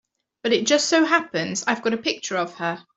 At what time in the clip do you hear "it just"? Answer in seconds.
0.53-0.87